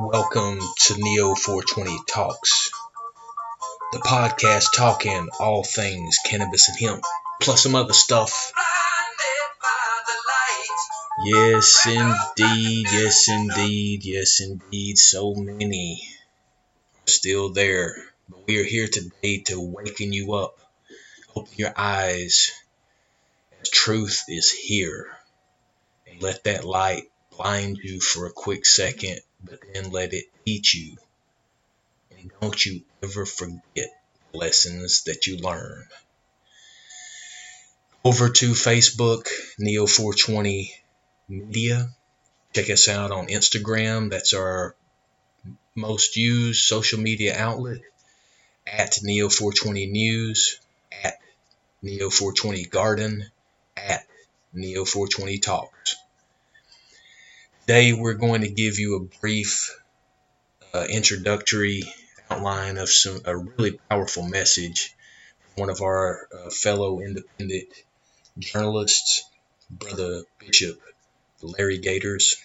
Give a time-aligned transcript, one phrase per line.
[0.00, 2.70] Welcome to Neo 420 Talks,
[3.90, 7.04] the podcast talking all things cannabis and hemp,
[7.40, 8.52] plus some other stuff.
[11.24, 14.98] Yes, indeed, yes, indeed, yes, indeed.
[14.98, 16.08] So many
[17.06, 17.96] still there.
[18.28, 20.60] But we are here today to waken you up,
[21.34, 22.52] open your eyes,
[23.64, 25.08] truth is here.
[26.06, 30.74] And let that light blind you for a quick second but then let it teach
[30.74, 30.96] you.
[32.18, 33.90] And don't you ever forget
[34.32, 35.86] the lessons that you learn.
[38.04, 39.28] Over to Facebook,
[39.60, 40.70] Neo420
[41.28, 41.88] Media.
[42.54, 44.10] Check us out on Instagram.
[44.10, 44.74] That's our
[45.74, 47.80] most used social media outlet.
[48.66, 50.60] At Neo420 News.
[51.04, 51.18] At
[51.84, 53.30] Neo420 Garden.
[53.76, 54.06] At
[54.54, 55.96] Neo420 Talks.
[57.68, 59.78] Today, we're going to give you a brief
[60.72, 61.82] uh, introductory
[62.30, 64.96] outline of some a really powerful message
[65.42, 67.68] from one of our uh, fellow independent
[68.38, 69.22] journalists,
[69.70, 70.80] Brother Bishop
[71.42, 72.38] Larry Gators.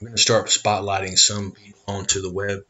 [0.00, 2.64] We're going to start spotlighting some people onto the web,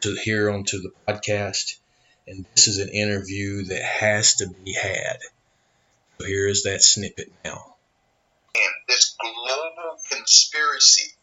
[0.00, 1.78] to here onto the podcast,
[2.26, 5.18] and this is an interview that has to be had.
[6.18, 7.76] So here is that snippet now
[8.54, 9.07] and this
[10.28, 11.16] conspiracy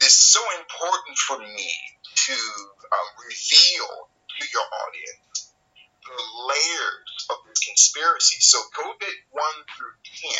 [0.00, 1.68] is so important for me
[2.16, 5.52] to um, reveal to your audience
[6.00, 8.40] the layers of this conspiracy.
[8.40, 9.44] So, COVID 1
[9.76, 10.32] through 10,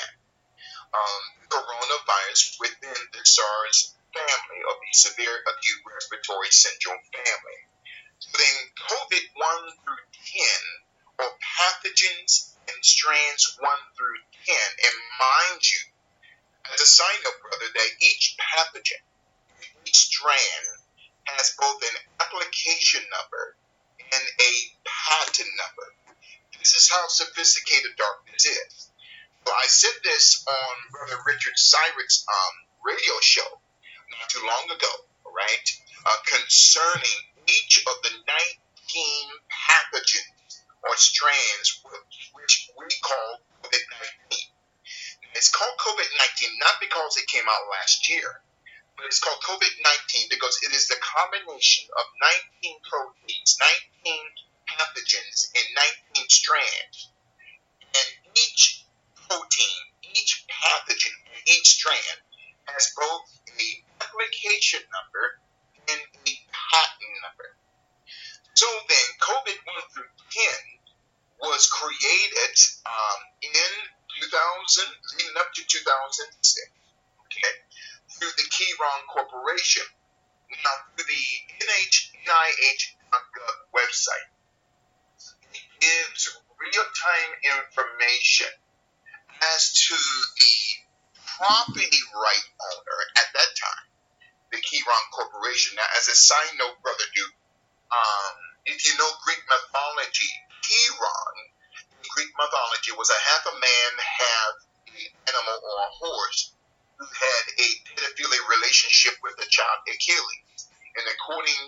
[0.97, 7.61] um, coronavirus within the SARS family of the severe acute respiratory syndrome family.
[8.19, 8.56] So then
[8.89, 10.05] COVID 1 through
[11.20, 14.56] 10 are pathogens and strands 1 through 10.
[14.56, 15.89] And mind you,
[16.72, 19.02] as a side note, brother, that each pathogen,
[19.86, 20.66] each strand
[21.24, 23.56] has both an application number
[23.98, 24.52] and a
[24.84, 25.86] patent number.
[26.58, 28.90] This is how sophisticated darkness is.
[29.46, 33.61] So I said this on Brother Richard Syrett's um, radio show
[34.12, 34.92] not too long ago,
[35.24, 35.68] right?
[36.05, 37.18] Uh, concerning
[37.48, 39.05] each of the 19
[39.48, 41.80] pathogens or strands
[42.34, 44.20] which we call COVID 19.
[45.40, 48.45] It's called COVID 19 not because it came out last year,
[48.95, 49.73] but it's called COVID
[50.12, 52.05] 19 because it is the combination of
[52.61, 53.56] 19 proteins,
[54.05, 54.20] 19
[54.68, 55.64] pathogens, and
[56.12, 57.08] 19 strands.
[57.80, 58.84] And each
[59.17, 59.80] protein,
[60.12, 61.17] each pathogen,
[61.48, 62.20] each strand
[62.68, 65.40] has both a replication number
[65.89, 67.48] and a patent number.
[68.52, 70.12] So then, COVID 1 through
[71.40, 73.72] 10 was created um, in
[74.30, 74.86] 2000,
[75.18, 76.70] leading up to 2006,
[77.27, 77.55] okay,
[78.14, 79.83] through the Chiron Corporation.
[80.51, 81.27] Now, through the
[81.67, 84.29] NIH.gov website,
[85.55, 88.51] it gives real-time information
[89.55, 90.55] as to the
[91.39, 93.86] property right owner at that time,
[94.55, 95.74] the Chiron Corporation.
[95.74, 97.35] Now, as a side note, Brother Duke,
[97.90, 98.35] um,
[98.67, 100.30] if you know Greek mythology,
[100.63, 101.51] Chiron
[102.14, 104.55] Greek mythology was a half a man, half
[104.89, 106.52] an animal or a horse
[106.98, 108.40] who had a pedophilia
[109.00, 110.68] relationship with the child Achilles.
[110.96, 111.62] And according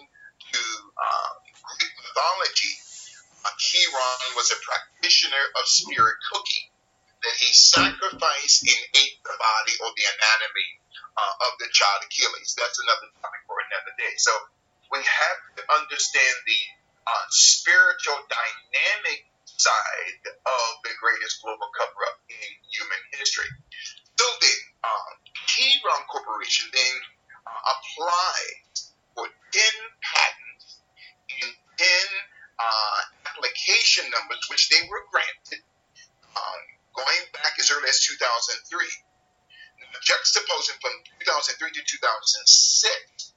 [0.52, 1.30] to uh,
[1.78, 2.72] Greek mythology,
[3.58, 6.66] Chiron was a practitioner of spirit cooking,
[7.22, 10.68] that he sacrificed and ate the body or the anatomy
[11.14, 12.54] uh, of the child Achilles.
[12.58, 14.14] That's another topic for another day.
[14.18, 14.32] So
[14.90, 16.60] we have to understand the
[17.06, 23.46] uh, spiritual dynamic side of the greatest global cover up in human history.
[24.18, 26.96] So then, um, Chiron Corporation then
[27.46, 28.58] uh, applied
[29.14, 29.62] for 10
[30.00, 30.80] patents
[31.42, 31.86] and 10
[32.58, 32.98] uh,
[34.00, 35.60] numbers, which they were granted
[36.32, 36.60] um,
[36.96, 38.64] going back as early as 2003.
[39.80, 43.34] Now, juxtaposing from 2003 to 2006,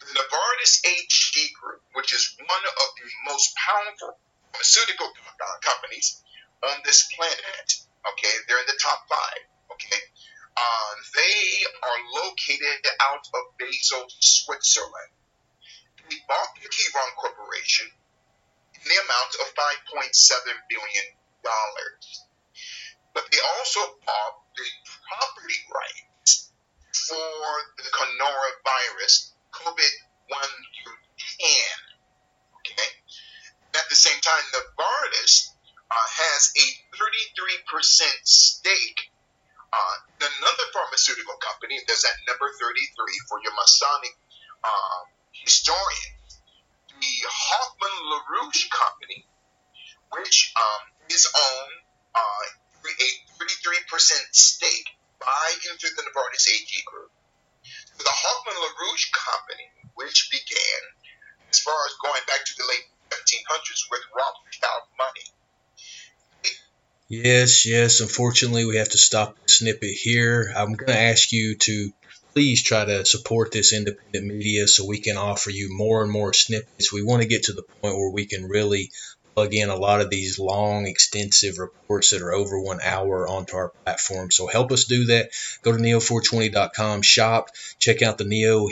[0.00, 4.18] the Novartis AG Group, which is one of the most powerful
[4.50, 5.08] pharmaceutical
[5.62, 6.22] companies
[6.66, 7.68] on this planet.
[8.12, 9.42] Okay, they're in the top five.
[9.72, 10.02] Okay,
[10.56, 15.14] uh, they are located out of Basel, Switzerland.
[16.10, 17.86] They bought the Chiron Corporation
[18.82, 20.10] in the amount of 5.7
[20.68, 21.06] billion
[21.46, 22.04] dollars,
[23.14, 24.68] but they also bought the
[25.06, 26.50] property rights
[27.06, 27.38] for
[27.78, 29.92] the coronavirus COVID
[30.28, 30.42] 1
[30.82, 30.98] through
[31.38, 31.92] 10
[33.74, 35.50] at the same time, Novartis
[35.90, 37.66] uh, has a 33%
[38.24, 39.10] stake
[39.72, 41.80] uh, in another pharmaceutical company.
[41.86, 44.14] There's that number 33 for your Masonic
[44.62, 46.12] um, historian,
[47.02, 49.26] the Hoffman LaRouche Company,
[50.14, 51.76] which um, is owned
[52.14, 52.42] uh,
[52.86, 53.08] a
[53.42, 53.90] 33%
[54.30, 54.86] stake
[55.18, 57.10] by and through the Novartis AG Group.
[57.98, 59.66] So the Hoffman LaRouche Company,
[59.98, 60.80] which began
[61.50, 65.26] as far as going back to the late 1700s with Rothschild money.
[67.08, 68.00] Yes, yes.
[68.00, 70.52] Unfortunately, we have to stop the snippet here.
[70.56, 71.92] I'm going to ask you to
[72.32, 76.32] please try to support this independent media so we can offer you more and more
[76.32, 76.92] snippets.
[76.92, 78.90] We want to get to the point where we can really
[79.34, 83.56] plug in a lot of these long, extensive reports that are over one hour onto
[83.56, 84.30] our platform.
[84.30, 85.30] So help us do that.
[85.62, 88.68] Go to neo420.com, shop, check out the Neo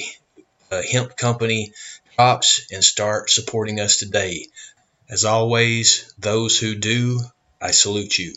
[0.70, 1.72] uh, Hemp Company
[2.16, 4.46] drops, and start supporting us today.
[5.08, 7.20] As always, those who do,
[7.60, 8.34] I salute you.